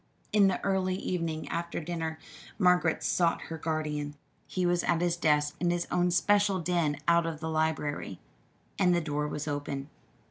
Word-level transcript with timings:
In 0.33 0.47
the 0.47 0.59
early 0.63 0.95
evening 0.95 1.47
after 1.49 1.79
dinner 1.79 2.17
Margaret 2.57 3.03
sought 3.03 3.39
her 3.49 3.57
guardian. 3.59 4.15
He 4.47 4.65
was 4.65 4.83
at 4.83 4.99
his 4.99 5.15
desk 5.15 5.55
in 5.59 5.69
his 5.69 5.85
own 5.91 6.09
special 6.09 6.57
den 6.59 6.97
out 7.07 7.27
of 7.27 7.39
the 7.39 7.49
library, 7.51 8.19
and 8.79 8.95
the 8.95 8.99
door 9.01 9.27
was 9.27 9.47
open. 9.47 9.91